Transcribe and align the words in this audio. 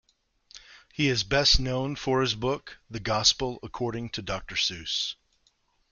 He 0.91 1.09
is 1.09 1.23
best 1.23 1.59
known 1.59 1.95
for 1.95 2.21
his 2.21 2.33
book 2.33 2.79
"The 2.89 2.99
Gospel 2.99 3.59
According 3.61 4.09
to 4.13 4.23
Doctor 4.23 4.55
Seuss". 4.55 5.13